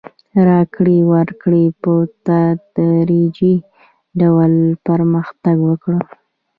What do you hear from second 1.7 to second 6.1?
په تدریجي ډول پرمختګ وکړ.